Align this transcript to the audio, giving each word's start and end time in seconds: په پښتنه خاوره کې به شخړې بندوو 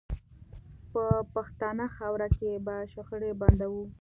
په 0.91 1.03
پښتنه 1.33 1.85
خاوره 1.95 2.27
کې 2.37 2.51
به 2.65 2.75
شخړې 2.93 3.31
بندوو 3.41 3.83